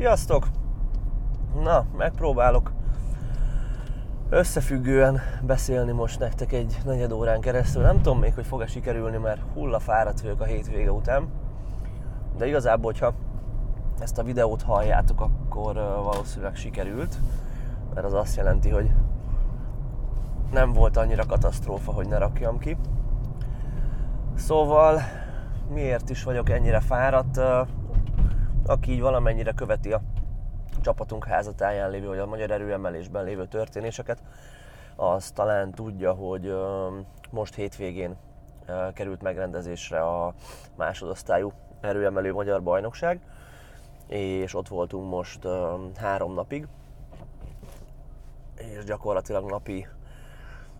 [0.00, 0.46] Sziasztok!
[1.62, 2.72] Na, megpróbálok
[4.28, 7.82] összefüggően beszélni most nektek egy negyed órán keresztül.
[7.82, 11.28] Nem tudom még, hogy fog-e sikerülni, mert hulla fáradt vagyok a hétvége után.
[12.36, 13.14] De igazából, hogyha
[13.98, 15.74] ezt a videót halljátok, akkor
[16.04, 17.18] valószínűleg sikerült.
[17.94, 18.90] Mert az azt jelenti, hogy
[20.52, 22.76] nem volt annyira katasztrófa, hogy ne rakjam ki.
[24.34, 25.00] Szóval
[25.72, 27.40] miért is vagyok ennyire fáradt?
[28.66, 30.00] Aki így valamennyire követi a
[30.80, 34.22] csapatunk házatáján lévő, vagy a magyar erőemelésben lévő történéseket,
[34.96, 36.54] az talán tudja, hogy
[37.30, 38.16] most hétvégén
[38.94, 40.34] került megrendezésre a
[40.76, 43.20] másodosztályú erőemelő magyar bajnokság,
[44.06, 45.46] és ott voltunk most
[45.96, 46.66] három napig,
[48.56, 49.86] és gyakorlatilag napi,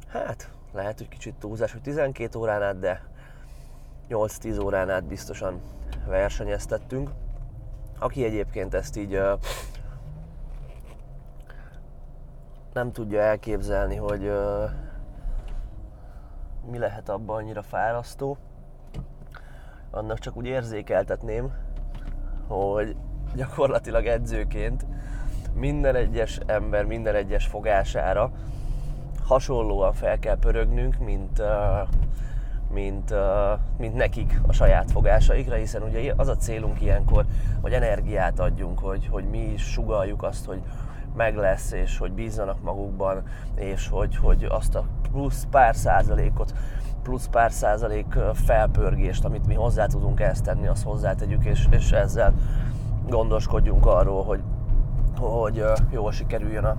[0.09, 3.03] hát lehet, hogy kicsit túlzás, hogy 12 órán át, de
[4.09, 5.61] 8-10 órán át biztosan
[6.07, 7.11] versenyeztettünk.
[8.01, 9.21] Aki egyébként ezt így
[12.73, 14.33] nem tudja elképzelni, hogy
[16.71, 18.37] mi lehet abban annyira fárasztó,
[19.91, 21.53] annak csak úgy érzékeltetném,
[22.47, 22.97] hogy
[23.35, 24.87] gyakorlatilag edzőként
[25.55, 28.31] minden egyes ember, minden egyes fogására
[29.25, 31.43] hasonlóan fel kell pörögnünk, mint,
[32.73, 33.15] mint,
[33.79, 37.25] mint nekik a saját fogásaikra, hiszen ugye az a célunk ilyenkor,
[37.61, 40.63] hogy energiát adjunk, hogy, hogy mi is sugaljuk azt, hogy
[41.17, 43.23] meg lesz, és hogy bízzanak magukban,
[43.55, 46.53] és hogy, hogy azt a plusz pár százalékot,
[47.03, 52.35] plusz pár százalék felpörgést, amit mi hozzá tudunk ezt tenni, azt hozzátegyük, és, és ezzel
[53.09, 54.43] gondoskodjunk arról, hogy,
[55.19, 56.77] hogy jól sikerüljön a,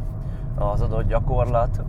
[0.55, 1.83] az adott gyakorlat,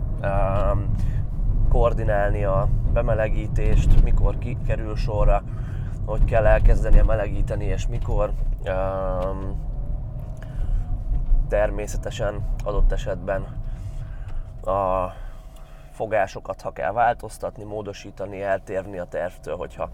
[1.69, 5.43] koordinálni a bemelegítést, mikor kerül sorra,
[6.05, 8.31] hogy kell elkezdeni a melegíteni, és mikor
[11.47, 13.41] természetesen adott esetben
[14.65, 15.11] a
[15.91, 19.89] fogásokat, ha kell változtatni, módosítani, eltérni a tervtől, hogyha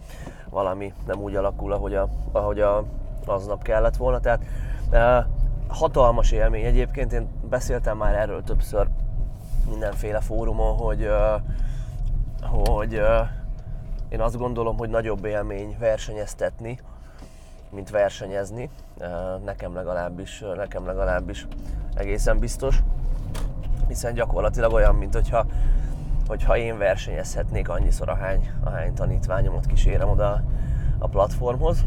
[0.50, 2.84] valami nem úgy alakul, ahogy, a, ahogy a,
[3.25, 4.19] aznap kellett volna.
[4.19, 4.44] Tehát
[4.91, 5.28] e,
[5.68, 8.88] hatalmas élmény egyébként, én beszéltem már erről többször
[9.69, 11.44] mindenféle fórumon, hogy, e,
[12.41, 13.01] hogy
[14.09, 16.79] én azt gondolom, hogy nagyobb élmény versenyeztetni,
[17.69, 18.69] mint versenyezni.
[19.45, 21.47] Nekem legalábbis, nekem legalábbis
[21.94, 22.79] egészen biztos.
[23.88, 25.45] Hiszen gyakorlatilag olyan, mint hogyha,
[26.28, 30.44] hogyha én versenyezhetnék annyiszor, ahány, ahány tanítványomat kísérem oda
[30.97, 31.85] a platformhoz.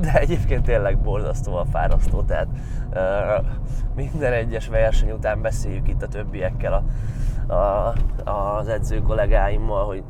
[0.00, 2.48] De egyébként tényleg borzasztóan fárasztó, tehát
[2.90, 3.46] uh,
[3.94, 7.94] minden egyes verseny után beszéljük itt a többiekkel, a, a,
[8.30, 10.02] az edző kollégáimmal, hogy,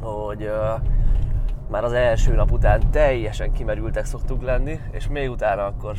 [0.00, 0.80] hogy uh,
[1.70, 5.96] már az első nap után teljesen kimerültek szoktuk lenni, és még utána akkor,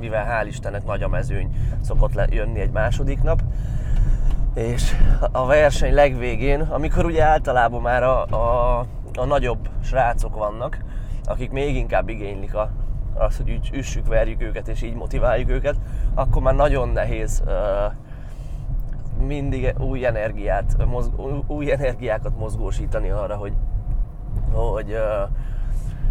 [0.00, 1.50] mivel hál' Istennek nagy a mezőny,
[1.80, 3.42] szokott le, jönni egy második nap,
[4.54, 4.92] és
[5.32, 8.78] a verseny legvégén, amikor ugye általában már a, a,
[9.14, 10.78] a nagyobb srácok vannak,
[11.26, 12.70] akik még inkább igénylik a,
[13.14, 15.76] az, hogy úgy üssük, verjük őket és így motiváljuk őket,
[16.14, 17.42] akkor már nagyon nehéz
[19.26, 20.76] mindig új energiát,
[21.46, 23.52] új energiákat mozgósítani arra, hogy,
[24.52, 24.98] hogy,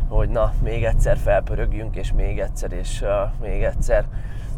[0.07, 3.03] hogy na, még egyszer felpörögjünk, és még egyszer, és
[3.41, 4.05] még egyszer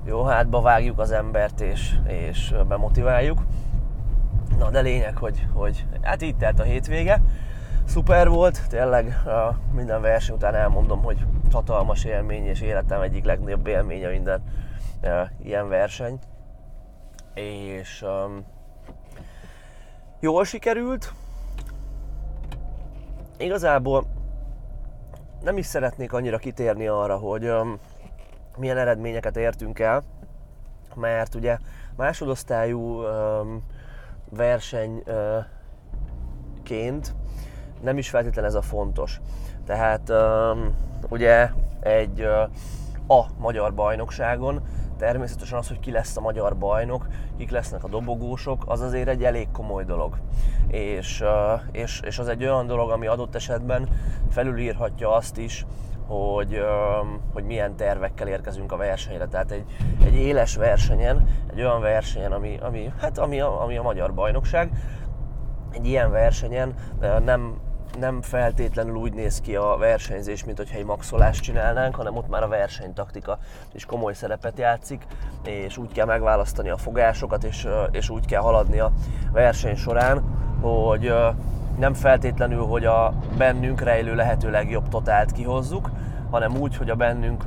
[0.06, 3.46] jó hátba vágjuk az embert, és, és bemotiváljuk.
[4.60, 7.22] Na, de lényeg, hogy, hogy hát itt telt a hétvége.
[7.88, 9.22] Szuper volt, tényleg
[9.74, 14.44] minden verseny után elmondom, hogy hatalmas élmény, és életem egyik legnagyobb élménye minden
[15.44, 16.20] ilyen verseny.
[17.34, 18.46] És um,
[20.20, 21.14] jól sikerült,
[23.38, 24.04] igazából
[25.42, 27.80] nem is szeretnék annyira kitérni arra, hogy um,
[28.58, 30.04] milyen eredményeket értünk el,
[30.96, 31.58] mert ugye
[31.96, 33.64] másodosztályú um,
[34.30, 35.06] versenyként
[36.66, 37.26] uh,
[37.82, 39.22] nem is feltétlenül ez a fontos.
[39.66, 40.12] Tehát
[41.10, 41.50] ugye
[41.80, 42.22] egy
[43.08, 44.62] a magyar bajnokságon
[44.98, 47.08] természetesen az, hogy ki lesz a magyar bajnok,
[47.38, 50.18] kik lesznek a dobogósok, az azért egy elég komoly dolog.
[50.68, 51.24] És,
[51.72, 53.90] és, és az egy olyan dolog, ami adott esetben
[54.30, 55.66] felülírhatja azt is,
[56.08, 56.62] hogy,
[57.34, 59.28] hogy milyen tervekkel érkezünk a versenyre.
[59.28, 59.66] Tehát egy,
[60.06, 64.72] egy éles versenyen, egy olyan versenyen, ami, ami, hát ami, ami a magyar bajnokság,
[65.72, 66.74] egy ilyen versenyen
[67.24, 67.60] nem
[68.00, 72.44] nem feltétlenül úgy néz ki a versenyzés, mint hogyha egy maxolást csinálnánk, hanem ott már
[72.44, 73.40] a versenytaktika
[73.74, 75.06] is komoly szerepet játszik,
[75.44, 78.92] és úgy kell megválasztani a fogásokat, és, és úgy kell haladni a
[79.32, 80.24] verseny során,
[80.62, 81.14] hogy
[81.78, 85.90] nem feltétlenül, hogy a bennünk rejlő lehető legjobb totált kihozzuk,
[86.30, 87.44] hanem úgy, hogy a bennünk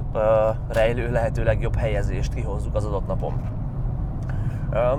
[0.68, 3.59] rejlő lehető legjobb helyezést kihozzuk az adott napon.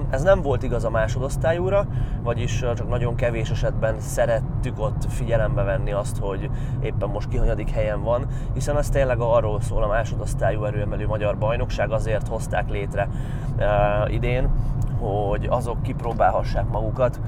[0.10, 1.86] Ez nem volt igaz a másodosztályúra,
[2.24, 6.50] vagyis csak nagyon kevés esetben szerettük ott figyelembe venni azt, hogy
[6.82, 11.38] éppen most ki hanyadik helyen van, hiszen ez tényleg arról szól a másodosztályú erőemelő magyar
[11.38, 13.08] bajnokság, azért hozták létre
[14.08, 14.50] idén,
[15.00, 17.20] hogy azok kipróbálhassák magukat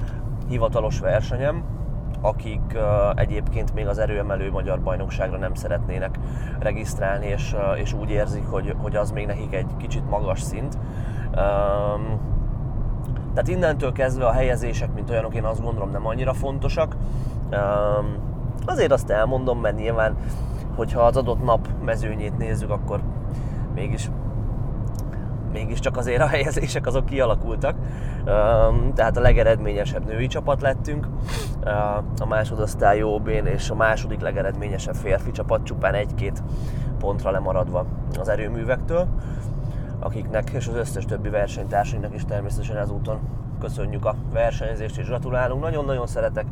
[0.48, 1.62] hivatalos versenyem,
[2.20, 2.78] akik
[3.14, 6.18] egyébként még az erőemelő magyar bajnokságra nem szeretnének
[6.58, 10.78] regisztrálni, és, és úgy érzik, hogy, hogy az még nekik egy kicsit magas szint.
[11.36, 12.33] Um,
[13.34, 16.96] tehát innentől kezdve a helyezések, mint olyanok, én azt gondolom nem annyira fontosak.
[18.66, 20.16] Azért azt elmondom, mert nyilván,
[20.76, 23.00] hogyha az adott nap mezőnyét nézzük, akkor
[23.74, 24.10] mégis
[25.52, 27.76] mégiscsak azért a helyezések azok kialakultak.
[28.94, 31.08] Tehát a legeredményesebb női csapat lettünk,
[32.18, 36.42] a másodosztály ob és a második legeredményesebb férfi csapat csupán egy-két
[36.98, 37.86] pontra lemaradva
[38.18, 39.06] az erőművektől,
[39.98, 43.18] akiknek és az összes többi versenytársainknak is természetesen ezúton
[43.60, 45.62] köszönjük a versenyzést és gratulálunk.
[45.62, 46.46] Nagyon-nagyon szeretek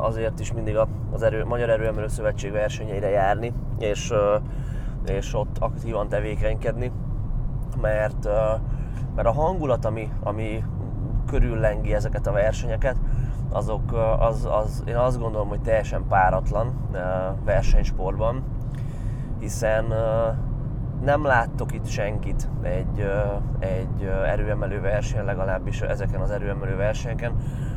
[0.00, 0.76] azért is mindig
[1.10, 4.12] az erő, Magyar Erőemelő Szövetség versenyeire járni, és,
[5.06, 6.92] és ott aktívan tevékenykedni
[7.80, 8.28] mert,
[9.14, 10.64] mert a hangulat, ami, ami
[11.26, 12.96] körüllengi ezeket a versenyeket,
[13.52, 16.74] azok, az, az, én azt gondolom, hogy teljesen páratlan
[17.44, 18.42] versenysportban,
[19.38, 19.84] hiszen
[21.04, 23.10] nem láttok itt senkit egy,
[23.58, 27.32] egy erőemelő versenyen, legalábbis ezeken az erőemelő versenyeken,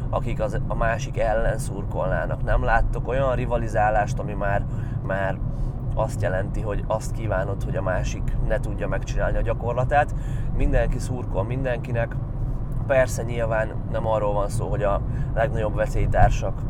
[0.10, 2.44] akik az, a másik ellen szurkolnának.
[2.44, 4.66] Nem láttok olyan rivalizálást, ami már,
[5.01, 5.38] már
[5.95, 10.16] azt jelenti, hogy azt kívánod, hogy a másik ne tudja megcsinálni a gyakorlatát.
[10.57, 12.16] Mindenki szurkol mindenkinek,
[12.89, 15.01] persze nyilván nem arról van szó, hogy a
[15.36, 16.62] legnagyobb veszélytársak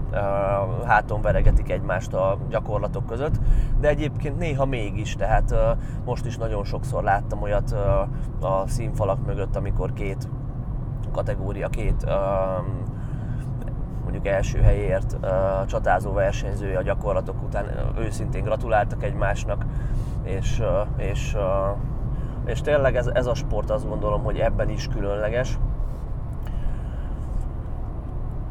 [0.86, 3.36] háton veregetik egymást a gyakorlatok között,
[3.80, 5.56] de egyébként néha mégis, tehát
[6.06, 7.72] most is nagyon sokszor láttam olyat
[8.42, 10.30] a színfalak mögött, amikor két
[11.12, 12.06] kategória, két
[14.02, 15.18] mondjuk első helyért
[15.68, 17.66] csatázó versenyzője a gyakorlatok után
[18.00, 19.66] őszintén gratuláltak egymásnak,
[20.24, 20.62] és,
[20.98, 21.38] és,
[22.46, 25.58] és tényleg ez, ez a sport azt gondolom, hogy ebben is különleges.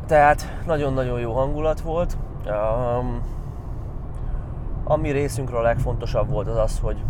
[0.09, 2.17] Tehát nagyon-nagyon jó hangulat volt.
[4.85, 7.05] Ami részünkről a legfontosabb volt az az, hogy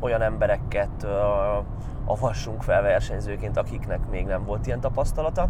[0.00, 1.06] olyan embereket
[2.04, 5.48] avassunk fel versenyzőként, akiknek még nem volt ilyen tapasztalata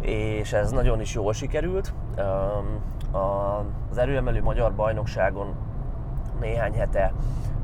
[0.00, 1.94] és ez nagyon is jól sikerült.
[3.90, 5.54] Az erőemelő magyar bajnokságon
[6.40, 7.12] néhány hete,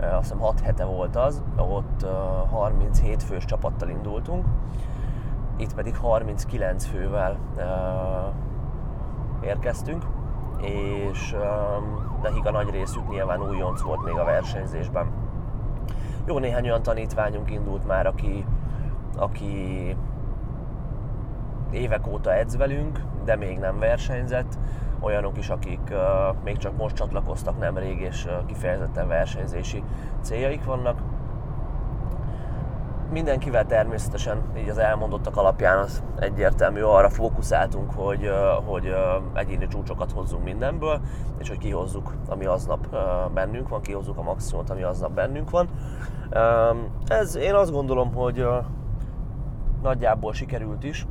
[0.01, 2.07] azt hiszem 6 hete volt az, ott
[2.51, 4.45] 37 fős csapattal indultunk,
[5.61, 7.39] itt pedig 39 fővel
[9.43, 10.07] érkeztünk,
[10.61, 11.37] és
[12.23, 15.11] nekik a nagy részük nyilván újonc volt még a versenyzésben.
[16.27, 18.45] Jó néhány olyan tanítványunk indult már, aki,
[19.17, 19.97] aki
[21.71, 24.59] évek óta edz velünk, de még nem versenyzett.
[25.01, 29.83] Olyanok is, akik uh, még csak most csatlakoztak nemrég, és uh, kifejezetten versenyzési
[30.21, 30.99] céljaik vannak.
[33.11, 38.31] Mindenkivel természetesen így az elmondottak alapján az egyértelmű, arra fókuszáltunk, hogy,
[38.65, 38.95] hogy
[39.35, 41.01] egyéni csúcsokat hozzunk mindenből,
[41.39, 42.97] és hogy kihozzuk, ami aznap
[43.35, 45.69] bennünk van, kihozzuk a maximumot, ami aznap bennünk van.
[47.07, 48.47] Ez én azt gondolom, hogy
[49.83, 51.07] nagyjából sikerült is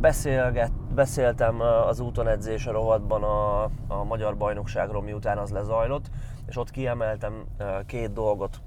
[0.00, 6.10] beszélget, beszéltem az úton edzés rovatban a, a magyar bajnokságról, miután az lezajlott,
[6.46, 7.44] és ott kiemeltem
[7.86, 8.60] két dolgot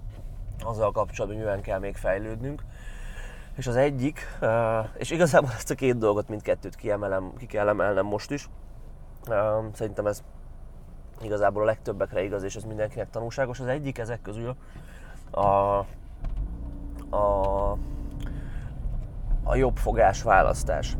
[0.63, 2.63] azzal kapcsolatban, hogy kell még fejlődnünk.
[3.56, 4.38] És az egyik,
[4.98, 8.50] és igazából ezt a két dolgot mindkettőt kiemelem, ki kell emelnem most is.
[9.74, 10.24] Szerintem ez
[11.22, 13.60] igazából a legtöbbekre igaz, és ez mindenkinek tanulságos.
[13.60, 14.56] Az egyik ezek közül
[15.32, 15.39] a,
[17.16, 17.72] a,
[19.44, 20.98] a jobb fogás választás.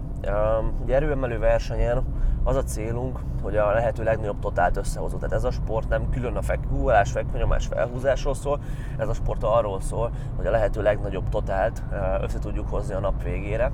[0.84, 2.04] Ugye erőemelő versenyen
[2.50, 5.18] az a célunk, hogy a lehető legnagyobb totált összehozó.
[5.18, 8.60] Tehát ez a sport nem külön a fek, gúlás, fekvőnyomás, felhúzásról szól,
[8.98, 11.84] ez a sport arról szól, hogy a lehető legnagyobb totált
[12.22, 13.72] össze tudjuk hozni a nap végére,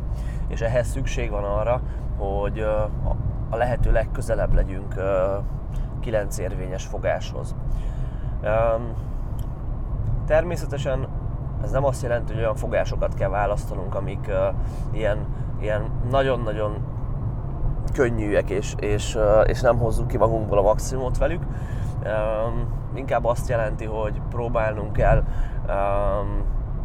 [0.47, 1.81] és ehhez szükség van arra,
[2.17, 2.59] hogy
[3.49, 4.95] a lehető legközelebb legyünk
[5.99, 7.55] 9 érvényes fogáshoz.
[10.25, 11.07] Természetesen
[11.63, 14.31] ez nem azt jelenti, hogy olyan fogásokat kell választanunk, amik
[14.91, 15.25] ilyen
[15.59, 16.77] ilyen nagyon-nagyon
[17.95, 21.43] könnyűek, és, és, és nem hozzuk ki magunkból a maximumot velük.
[22.93, 25.23] Inkább azt jelenti, hogy próbálnunk kell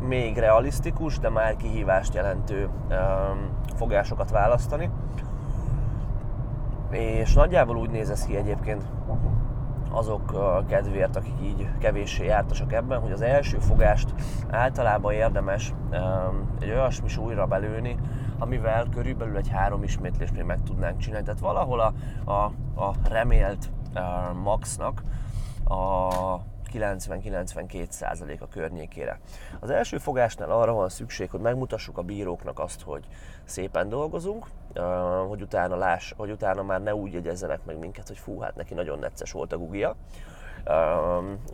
[0.08, 2.68] még realisztikus, de már kihívást jelentő
[3.76, 4.90] fogásokat választani.
[6.90, 8.82] És nagyjából úgy néz ez ki egyébként,
[9.92, 10.34] azok
[10.68, 14.14] kedvéért, akik így kevéssé jártasak ebben, hogy az első fogást
[14.50, 15.74] általában érdemes
[16.60, 17.96] egy olyasmi súlyra belőni,
[18.40, 21.24] amivel körülbelül egy három ismétlést még meg tudnánk csinálni.
[21.24, 21.92] Tehát valahol a,
[22.24, 22.44] a,
[22.82, 23.70] a remélt
[24.42, 25.02] maxnak
[25.64, 26.40] a
[26.72, 29.20] 90-92 százalék a környékére.
[29.60, 33.04] Az első fogásnál arra van szükség, hogy megmutassuk a bíróknak azt, hogy
[33.44, 34.46] szépen dolgozunk,
[35.28, 38.74] hogy utána, láss, hogy utána már ne úgy jegyezzenek meg minket, hogy fú, hát neki
[38.74, 39.96] nagyon necces volt a gugia.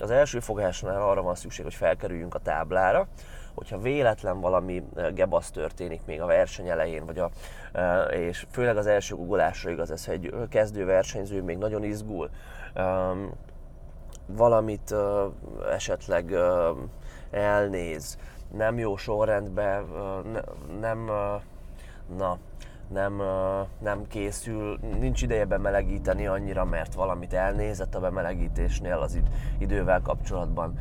[0.00, 3.08] Az első fogásnál arra van szükség, hogy felkerüljünk a táblára,
[3.54, 4.82] hogyha véletlen valami
[5.14, 7.30] gebasz történik még a verseny elején, vagy a,
[8.10, 12.30] és főleg az első googolásra igaz ez, hogy egy kezdő versenyző még nagyon izgul,
[14.26, 14.94] valamit
[15.70, 16.34] esetleg
[17.30, 18.18] elnéz,
[18.52, 19.84] nem jó sorrendben,
[20.80, 21.10] nem,
[22.16, 22.38] na,
[22.88, 23.22] nem,
[23.78, 29.18] nem készül, nincs ideje bemelegíteni annyira, mert valamit elnézett a bemelegítésnél az
[29.58, 30.78] idővel kapcsolatban.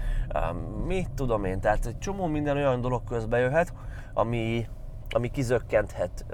[0.86, 3.74] Mit tudom én, tehát egy csomó minden olyan dolog közbe jöhet,
[4.14, 4.68] ami,
[5.10, 6.26] ami kizökkenthet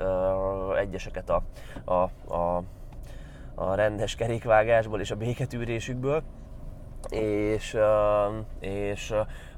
[0.77, 1.43] egyeseket a,
[1.85, 2.63] a, a,
[3.55, 6.23] a rendes kerékvágásból és a béketűrésükből
[7.09, 7.77] és,
[8.59, 9.13] és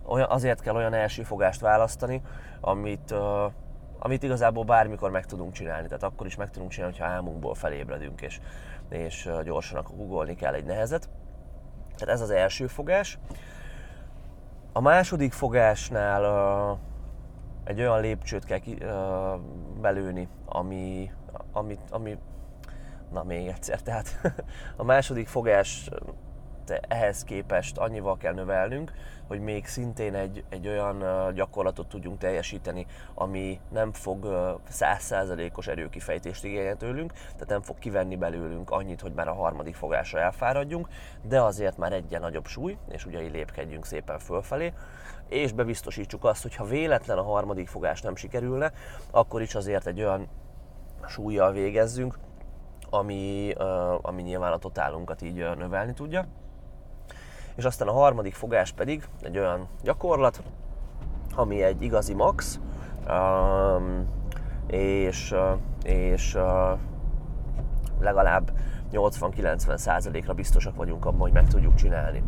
[0.06, 2.22] olyan, azért kell olyan első fogást választani,
[2.62, 3.14] amit,
[4.06, 5.88] amit igazából bármikor meg tudunk csinálni.
[5.88, 8.40] Tehát akkor is meg tudunk csinálni, ha álmunkból felébredünk, és,
[8.90, 11.10] és gyorsan akkor googolni kell egy nehezet.
[11.96, 13.20] Tehát ez az első fogás.
[14.74, 16.24] A második fogásnál
[16.72, 16.78] uh,
[17.64, 19.40] egy olyan lépcsőt kell ki, uh,
[19.82, 21.12] belőni, ami,
[21.52, 22.18] ami, ami,
[23.12, 24.20] na még egyszer, tehát
[24.78, 25.90] a második fogás
[26.70, 28.92] ehhez képest annyival kell növelnünk,
[29.28, 31.04] hogy még szintén egy, egy olyan
[31.34, 34.28] gyakorlatot tudjunk teljesíteni, ami nem fog
[34.70, 40.20] százszázalékos erőkifejtést igényelni tőlünk, tehát nem fog kivenni belőlünk annyit, hogy már a harmadik fogásra
[40.20, 40.88] elfáradjunk,
[41.22, 44.74] de azért már egyen nagyobb súly, és ugye így lépkedjünk szépen fölfelé,
[45.30, 48.72] és bebiztosítsuk azt, hogy ha véletlen a harmadik fogás nem sikerülne,
[49.12, 50.28] akkor is azért egy olyan
[51.08, 52.18] súlyjal végezzünk,
[52.90, 53.54] ami,
[54.02, 56.26] ami nyilván a totálunkat így növelni tudja.
[57.56, 60.44] És aztán a harmadik fogás pedig egy olyan gyakorlat,
[61.36, 62.60] ami egy igazi max,
[64.68, 65.36] és,
[65.84, 66.38] és
[68.00, 68.52] legalább
[68.92, 72.24] 80-90 százalékra biztosak vagyunk abban, hogy meg tudjuk csinálni.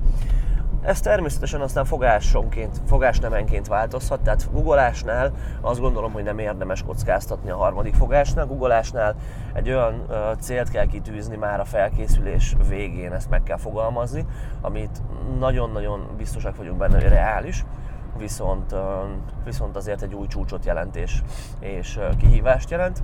[0.86, 7.56] Ez természetesen aztán fogásonként, fogásnemenként változhat, tehát googolásnál azt gondolom, hogy nem érdemes kockáztatni a
[7.56, 8.46] harmadik fogásnál.
[8.46, 9.16] Googolásnál
[9.54, 14.26] egy olyan uh, célt kell kitűzni már a felkészülés végén, ezt meg kell fogalmazni,
[14.62, 15.02] amit
[15.40, 17.66] nagyon-nagyon biztosak vagyunk benne, hogy reális,
[18.18, 18.76] viszont,
[19.44, 21.22] viszont azért egy új csúcsot jelent és,
[21.60, 23.04] és kihívást jelent.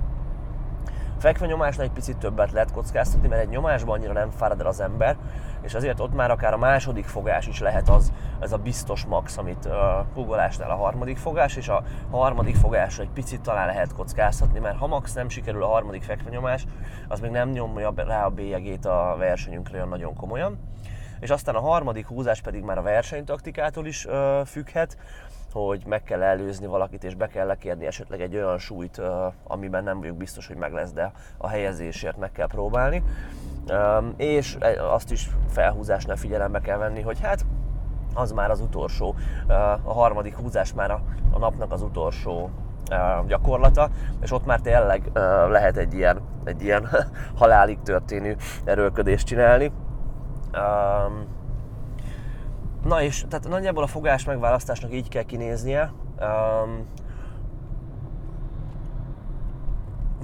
[1.18, 5.16] Fekvenyomásnál egy picit többet lehet kockáztatni, mert egy nyomásban annyira nem fárad el az ember,
[5.62, 9.36] és azért ott már akár a második fogás is lehet az, ez a biztos max,
[9.36, 9.72] amit uh,
[10.14, 14.86] googolásnál a harmadik fogás, és a harmadik fogásra egy picit talán lehet kockáztatni, mert ha
[14.86, 16.66] max nem sikerül a harmadik fekvenyomás,
[17.08, 20.58] az még nem nyomja rá a bélyegét a versenyünkre olyan nagyon komolyan.
[21.20, 24.96] És aztán a harmadik húzás pedig már a versenytaktikától is uh, függhet,
[25.52, 29.00] hogy meg kell előzni valakit, és be kell lekérni esetleg egy olyan súlyt,
[29.44, 33.02] amiben nem vagyok biztos, hogy meg lesz, de a helyezésért meg kell próbálni.
[34.16, 34.56] És
[34.92, 37.44] azt is felhúzásnál figyelembe kell venni, hogy hát
[38.14, 39.14] az már az utolsó,
[39.82, 42.50] a harmadik húzás már a napnak az utolsó
[43.26, 43.88] gyakorlata,
[44.20, 45.10] és ott már tényleg
[45.48, 46.88] lehet egy ilyen, egy ilyen
[47.38, 49.72] halálig történő erőlködést csinálni.
[52.84, 55.92] Na és tehát nagyjából a fogás megválasztásnak így kell kinéznie.
[56.20, 56.86] Um,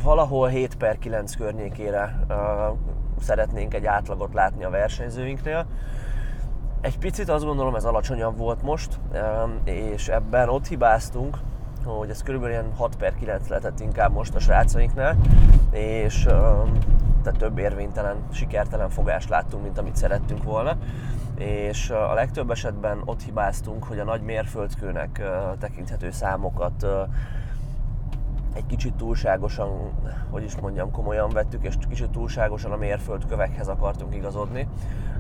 [0.03, 2.37] valahol 7 per 9 környékére uh,
[3.21, 5.67] szeretnénk egy átlagot látni a versenyzőinknél.
[6.81, 11.39] Egy picit azt gondolom ez alacsonyabb volt most, um, és ebben ott hibáztunk,
[11.85, 15.17] hogy ez körülbelül ilyen 6 per 9 lehetett inkább most a srácainknál,
[15.71, 16.79] és um,
[17.23, 20.77] tehát több érvénytelen, sikertelen fogást láttunk, mint amit szerettünk volna
[21.39, 25.23] és a legtöbb esetben ott hibáztunk, hogy a nagy mérföldkőnek
[25.59, 26.87] tekinthető számokat
[28.53, 29.93] egy kicsit túlságosan,
[30.31, 34.69] hogy is mondjam, komolyan vettük, és kicsit túlságosan a mérföldkövekhez akartunk igazodni,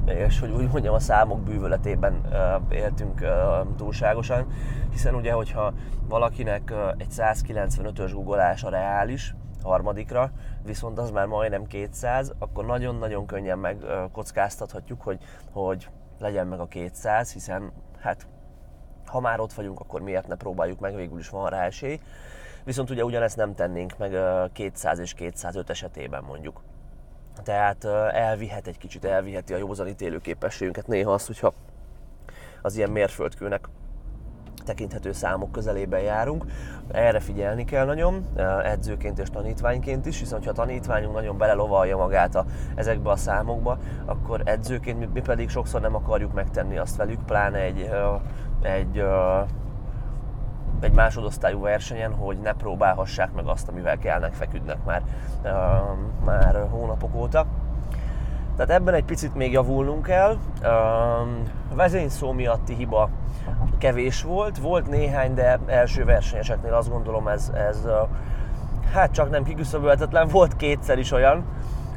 [0.07, 2.21] és hogy úgy mondjam, a számok bűvöletében
[2.71, 3.25] éltünk
[3.77, 4.47] túlságosan,
[4.91, 5.73] hiszen ugye, hogyha
[6.09, 10.31] valakinek egy 195-ös guggolása reális, harmadikra,
[10.65, 15.19] viszont az már majdnem 200, akkor nagyon-nagyon könnyen megkockáztathatjuk, hogy,
[15.53, 18.27] hogy legyen meg a 200, hiszen hát
[19.07, 22.01] ha már ott vagyunk, akkor miért ne próbáljuk meg, végül is van rá esély.
[22.65, 24.17] Viszont ugye ugyanezt nem tennénk meg
[24.53, 26.63] 200 és 205 esetében mondjuk.
[27.43, 31.55] Tehát elvihet egy kicsit, elviheti a józanítélő képességünket néha az, hogyha
[32.63, 33.69] az ilyen mérföldkőnek
[34.69, 36.45] tekinthető számok közelében járunk.
[36.89, 38.27] Erre figyelni kell nagyon,
[38.65, 42.45] edzőként és tanítványként is, hiszen ha a tanítványunk nagyon belelovalja magát a,
[42.75, 47.59] ezekbe a számokba, akkor edzőként mi, mi pedig sokszor nem akarjuk megtenni azt velük, pláne
[47.59, 47.91] egy,
[48.63, 49.05] egy
[50.81, 55.03] egy másodosztályú versenyen, hogy ne próbálhassák meg azt, amivel kellnek, feküdnek már,
[56.25, 57.47] már hónapok óta.
[58.59, 60.37] Tehát ebben egy picit még javulnunk kell.
[61.71, 63.09] A vezényszó miatti hiba
[63.79, 67.87] kevés volt, volt néhány, de első versenyeseknél azt gondolom ez, ez
[68.93, 70.29] hát csak nem kiküszöbölhetetlen.
[70.29, 71.45] Volt kétszer is olyan,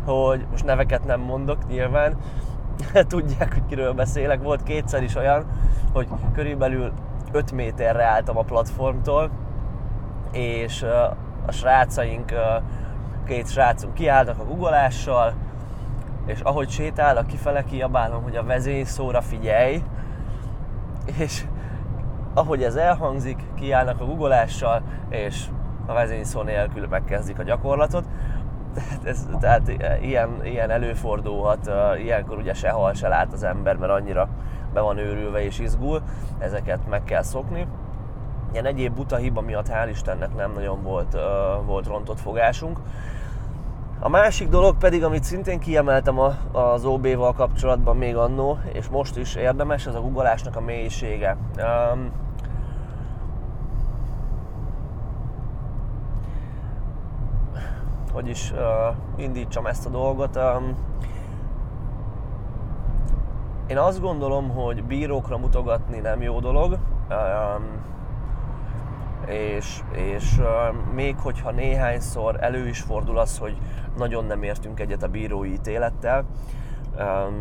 [0.05, 2.17] hogy most neveket nem mondok nyilván,
[3.07, 5.45] tudják, hogy kiről beszélek, volt kétszer is olyan,
[5.93, 6.91] hogy körülbelül
[7.31, 9.29] 5 méterre álltam a platformtól,
[10.31, 10.83] és
[11.45, 12.33] a srácaink,
[13.25, 15.33] két srácunk kiállnak a guggolással,
[16.25, 19.83] és ahogy sétálok kifele, kiabálom, hogy a vezényszóra figyelj,
[21.19, 21.45] és
[22.33, 25.45] ahogy ez elhangzik, kiállnak a guggolással, és
[25.85, 28.05] a vezényszó nélkül megkezdik a gyakorlatot.
[28.73, 34.27] Tehát, ez, tehát ilyen, ilyen előfordulhat, ilyenkor ugye sehol se lát az ember, mert annyira
[34.73, 36.01] be van őrülve és izgul,
[36.39, 37.67] ezeket meg kell szokni.
[38.51, 41.17] Ilyen egyéb buta hiba miatt hál' Istennek nem nagyon volt,
[41.65, 42.79] volt rontott fogásunk.
[44.03, 46.19] A másik dolog pedig, amit szintén kiemeltem
[46.51, 51.37] az OB-val kapcsolatban még annó, és most is érdemes, ez a guggolásnak a mélysége.
[51.57, 52.11] Um,
[58.13, 58.59] hogy is uh,
[59.15, 60.35] indítsam ezt a dolgot.
[60.35, 60.75] Um,
[63.67, 66.77] én azt gondolom, hogy bírókra mutogatni nem jó dolog,
[67.09, 67.81] um,
[69.25, 73.57] és, és uh, még hogyha néhányszor elő is fordul az, hogy
[73.97, 76.25] nagyon nem értünk egyet a bírói ítélettel,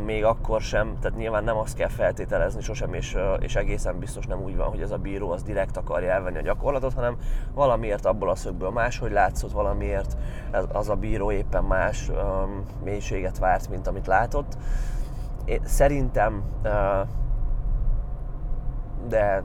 [0.05, 4.43] még akkor sem, tehát nyilván nem azt kell feltételezni sosem, és, és egészen biztos nem
[4.43, 7.17] úgy van, hogy ez a bíró az direkt akarja elvenni a gyakorlatot, hanem
[7.55, 10.17] valamiért abból a szögből máshogy látszott, valamiért
[10.73, 12.11] az a bíró éppen más
[12.85, 14.57] mélységet várt, mint amit látott.
[15.63, 16.43] Szerintem,
[19.09, 19.43] de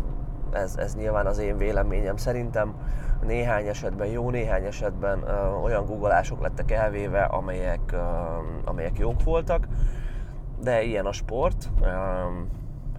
[0.52, 2.74] ez, ez nyilván az én véleményem, szerintem
[3.22, 5.24] néhány esetben, jó néhány esetben
[5.64, 7.96] olyan googolások lettek elvéve, amelyek,
[8.66, 9.68] amelyek jók voltak,
[10.62, 11.70] de ilyen a sport,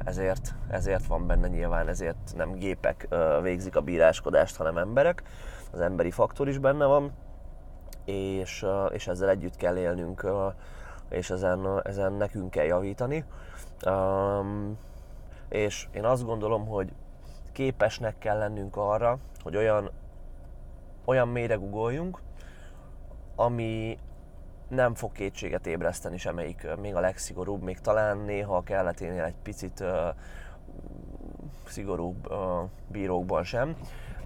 [0.05, 3.09] ezért, ezért van benne nyilván, ezért nem gépek
[3.43, 5.23] végzik a bíráskodást, hanem emberek,
[5.73, 7.13] az emberi faktor is benne van,
[8.05, 10.25] és, és ezzel együtt kell élnünk
[11.09, 13.25] és ezen, ezen nekünk kell javítani.
[13.87, 14.79] Um,
[15.49, 16.93] és én azt gondolom, hogy
[17.53, 19.91] képesnek kell lennünk arra, hogy olyan,
[21.07, 22.21] olyan mélyre uggoljunk,
[23.37, 23.99] ami
[24.69, 29.81] nem fog kétséget ébreszteni semmelyik, még a legszigorúbb, még talán néha a kelleténél egy picit
[29.81, 29.89] uh,
[31.67, 32.37] szigorúbb uh,
[32.89, 33.77] bírókban sem.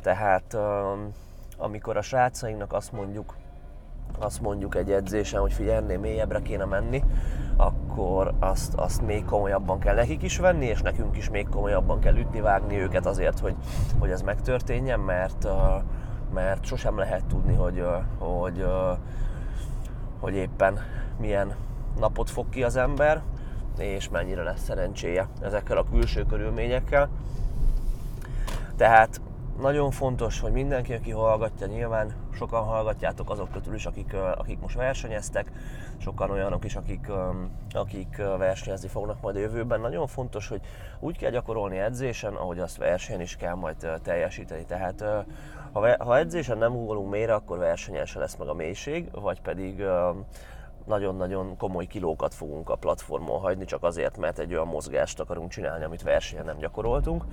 [0.03, 0.99] Tehát uh,
[1.57, 3.37] amikor a srácainknak azt mondjuk,
[4.19, 7.03] azt mondjuk egy edzésen, hogy figyelj, ennél mélyebbre kéne menni,
[7.57, 12.17] akkor azt, azt még komolyabban kell nekik is venni, és nekünk is még komolyabban kell
[12.17, 13.55] ütni, vágni őket azért, hogy,
[13.99, 15.47] hogy ez megtörténjen, mert,
[16.33, 17.85] mert sosem lehet tudni, hogy,
[18.19, 18.67] hogy,
[20.19, 20.79] hogy éppen
[21.19, 21.55] milyen
[21.99, 23.23] napot fog ki az ember,
[23.79, 27.09] és mennyire lesz szerencséje ezekkel a külső körülményekkel.
[28.77, 29.21] Tehát
[29.61, 34.77] nagyon fontos, hogy mindenki, aki hallgatja, nyilván sokan hallgatjátok azok közül is, akik, akik most
[34.77, 35.53] versenyeztek,
[35.99, 37.11] sokan olyanok is, akik,
[37.73, 39.81] akik versenyezni fognak majd a jövőben.
[39.81, 40.61] Nagyon fontos, hogy
[41.01, 44.65] úgy kell gyakorolni edzésen, ahogy azt versenyen is kell majd teljesíteni.
[44.65, 45.05] Tehát
[45.99, 49.85] ha, edzésen nem ugolunk mélyre, akkor versenyen se lesz meg a mélység, vagy pedig
[50.87, 55.85] nagyon-nagyon komoly kilókat fogunk a platformon hagyni, csak azért, mert egy olyan mozgást akarunk csinálni,
[55.85, 57.25] amit versenyen nem gyakoroltunk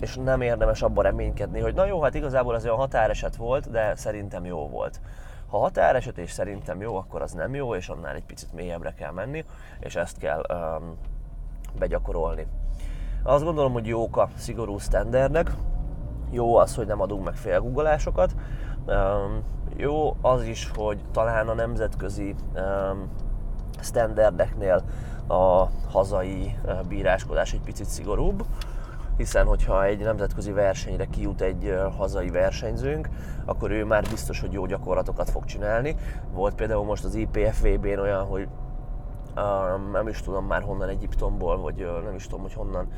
[0.00, 3.94] és nem érdemes abban reménykedni, hogy na jó, hát igazából ez olyan határeset volt, de
[3.94, 5.00] szerintem jó volt.
[5.46, 9.12] Ha határeset és szerintem jó, akkor az nem jó, és annál egy picit mélyebbre kell
[9.12, 9.44] menni,
[9.80, 10.96] és ezt kell um,
[11.78, 12.46] begyakorolni.
[13.22, 15.50] Azt gondolom, hogy jók a szigorú standardek,
[16.30, 18.34] jó az, hogy nem adunk meg félguggolásokat,
[18.86, 19.42] um,
[19.76, 23.10] jó az is, hogy talán a nemzetközi um,
[23.80, 24.82] standardeknél
[25.28, 28.44] a hazai bíráskodás egy picit szigorúbb,
[29.16, 33.08] hiszen hogyha egy nemzetközi versenyre kijut egy hazai versenyzőnk,
[33.44, 35.96] akkor ő már biztos, hogy jó gyakorlatokat fog csinálni.
[36.32, 38.48] Volt például most az IPFVB-n olyan, hogy
[39.92, 42.88] nem is tudom már honnan Egyiptomból, vagy nem is tudom, hogy honnan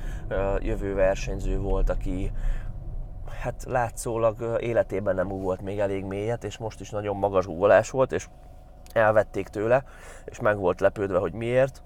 [0.59, 2.33] jövő versenyző volt, aki
[3.41, 8.13] hát látszólag életében nem volt még elég mélyet, és most is nagyon magas ugolás volt,
[8.13, 8.29] és
[8.93, 9.85] elvették tőle,
[10.25, 11.83] és meg volt lepődve, hogy miért.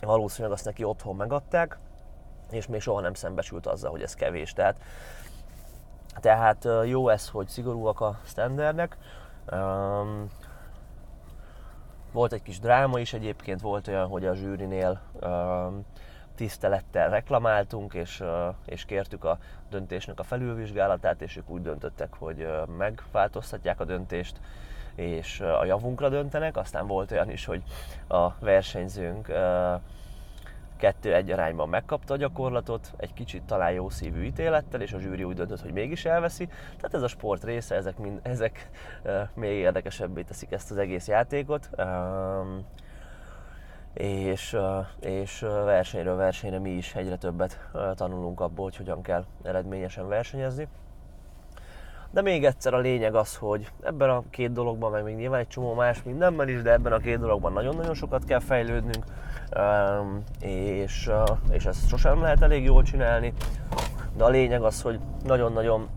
[0.00, 1.78] Valószínűleg azt neki otthon megadták,
[2.50, 4.52] és még soha nem szembesült azzal, hogy ez kevés.
[4.52, 4.80] Tehát,
[6.20, 8.96] tehát jó ez, hogy szigorúak a standardek.
[9.52, 10.26] Um,
[12.12, 15.84] volt egy kis dráma is egyébként, volt olyan, hogy a zsűrinél um,
[16.40, 18.22] tisztelettel reklamáltunk, és,
[18.64, 19.38] és kértük a
[19.70, 24.40] döntésnek a felülvizsgálatát, és ők úgy döntöttek, hogy megváltoztatják a döntést,
[24.94, 26.56] és a javunkra döntenek.
[26.56, 27.62] Aztán volt olyan is, hogy
[28.08, 29.28] a versenyzőnk
[30.80, 35.34] kettő-egy arányban megkapta a gyakorlatot, egy kicsit talán jó szívű ítélettel, és a zsűri úgy
[35.34, 36.46] döntött, hogy mégis elveszi.
[36.46, 38.70] Tehát ez a sport része, ezek, mind, ezek
[39.34, 41.70] még érdekesebbé teszik ezt az egész játékot.
[43.94, 44.56] És,
[45.00, 50.68] és versenyről versenyre mi is egyre többet tanulunk abból, hogy hogyan kell eredményesen versenyezni.
[52.10, 55.48] De még egyszer a lényeg az, hogy ebben a két dologban, meg még nyilván egy
[55.48, 59.04] csomó más mindenben is, de ebben a két dologban nagyon-nagyon sokat kell fejlődnünk,
[60.40, 61.10] és,
[61.50, 63.32] és ezt sosem lehet elég jól csinálni.
[64.16, 65.88] De a lényeg az, hogy nagyon-nagyon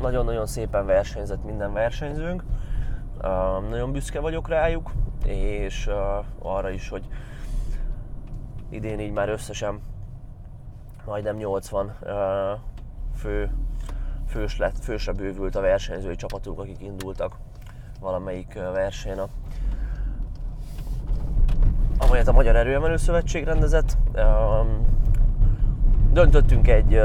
[0.00, 2.42] nagyon-nagyon szépen versenyzett minden versenyzőnk.
[3.70, 4.92] Nagyon büszke vagyok rájuk,
[5.24, 5.90] és
[6.38, 7.08] arra is, hogy
[8.70, 9.80] idén így már összesen
[11.04, 11.96] majdnem 80
[13.16, 13.50] fő,
[14.28, 17.36] fős lett, fősre bővült a versenyzői csapatunk, akik indultak
[18.00, 19.28] valamelyik versenyen a
[21.98, 23.96] amelyet a Magyar Erőemelő Szövetség rendezett.
[26.12, 27.00] Döntöttünk egy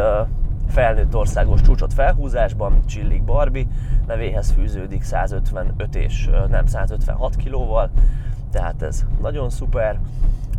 [0.68, 3.68] felnőtt országos csúcsot felhúzásban, Csillik Barbie,
[4.08, 7.90] nevéhez fűződik 155 és nem 156 kilóval,
[8.52, 10.00] tehát ez nagyon szuper,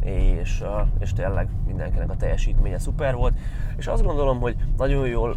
[0.04, 0.64] és,
[0.98, 3.34] és tényleg mindenkinek a teljesítménye szuper volt,
[3.76, 5.36] és azt gondolom, hogy nagyon jól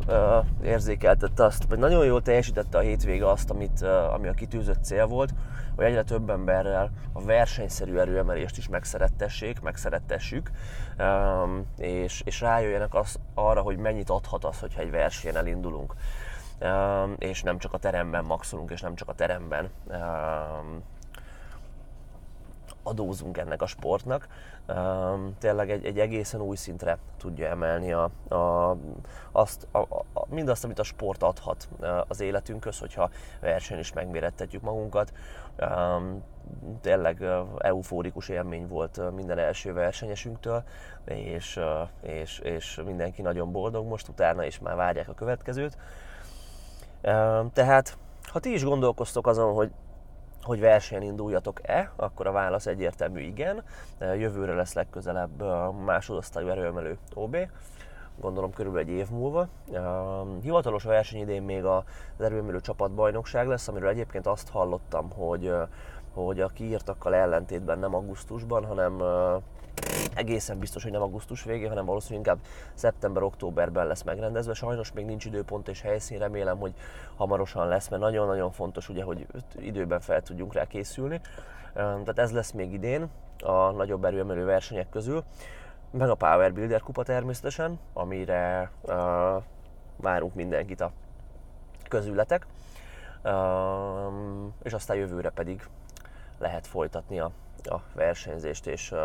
[0.63, 5.33] érzékeltette azt, vagy nagyon jól teljesítette a hétvége azt, amit, ami a kitűzött cél volt,
[5.75, 10.51] hogy egyre több emberrel a versenyszerű erőemelést is megszerettessék, megszerettessük,
[10.99, 15.93] um, és, és rájöjjenek az, arra, hogy mennyit adhat az, hogyha egy versenyen elindulunk.
[16.61, 20.83] Um, és nem csak a teremben maxolunk, és nem csak a teremben um,
[22.83, 24.27] adózunk ennek a sportnak,
[25.39, 28.77] tényleg egy, egy egészen új szintre tudja emelni a, a,
[29.31, 31.69] azt, a, a, mindazt, amit a sport adhat
[32.07, 35.13] az életünkhöz, hogyha versenyen is megmérettetjük magunkat.
[36.81, 37.23] Tényleg
[37.57, 40.63] eufórikus élmény volt minden első versenyesünktől,
[41.05, 41.59] és,
[42.01, 45.77] és, és mindenki nagyon boldog most utána, és már várják a következőt.
[47.53, 49.71] Tehát, ha ti is gondolkoztok azon, hogy
[50.47, 53.63] hogy versenyen induljatok-e, akkor a válasz egyértelmű igen.
[53.99, 57.37] Jövőre lesz legközelebb a másodosztályú erőemelő OB,
[58.19, 59.47] gondolom körülbelül egy év múlva.
[60.41, 61.83] Hivatalos verseny idén még az
[62.17, 65.53] erőemelő csapatbajnokság lesz, amiről egyébként azt hallottam, hogy,
[66.13, 69.01] hogy a kiírtakkal ellentétben nem augusztusban, hanem
[70.13, 74.53] egészen biztos, hogy nem augusztus végén, hanem valószínűleg inkább szeptember-októberben lesz megrendezve.
[74.53, 76.73] Sajnos még nincs időpont és helyszín, remélem, hogy
[77.15, 81.21] hamarosan lesz, mert nagyon-nagyon fontos, ugye, hogy időben fel tudjunk rá készülni.
[81.73, 83.09] Tehát ez lesz még idén
[83.43, 85.23] a nagyobb erőemelő versenyek közül.
[85.91, 88.93] Meg a Power Builder kupa természetesen, amire uh,
[89.95, 90.91] várunk mindenkit a
[91.87, 92.45] közületek.
[93.23, 95.67] Um, és aztán jövőre pedig
[96.37, 97.31] lehet folytatni a,
[97.63, 98.99] a versenyzést, és uh,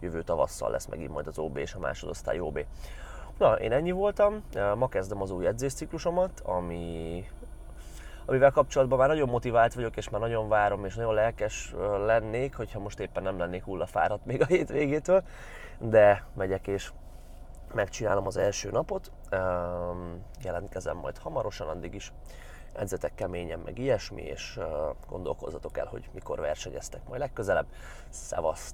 [0.00, 2.64] jövő tavasszal lesz megint majd az OB és a másodosztály OB.
[3.38, 4.44] Na, én ennyi voltam,
[4.76, 7.24] ma kezdem az új edzésciklusomat, ami
[8.26, 11.74] amivel kapcsolatban már nagyon motivált vagyok, és már nagyon várom, és nagyon lelkes
[12.06, 15.22] lennék, hogyha most éppen nem lennék hullafáradt még a hétvégétől,
[15.78, 16.92] de megyek és
[17.74, 19.12] megcsinálom az első napot,
[20.42, 22.12] jelentkezem majd hamarosan, addig is
[22.72, 24.58] edzetek keményen, meg ilyesmi, és
[25.08, 27.66] gondolkozzatok el, hogy mikor versenyeztek majd legközelebb.
[28.08, 28.64] Szevaszt!